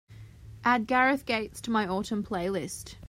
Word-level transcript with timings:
add 0.65 0.87
gareth 0.87 1.27
gates 1.27 1.61
to 1.61 1.69
my 1.69 1.85
autumn 1.87 2.23
playlist 2.23 2.95